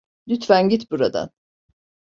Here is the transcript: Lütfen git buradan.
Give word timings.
Lütfen 0.27 0.69
git 0.69 0.91
buradan. 0.91 1.29